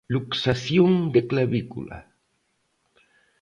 Luxación 0.13 0.91
de 1.13 1.21
clavícula. 1.29 1.99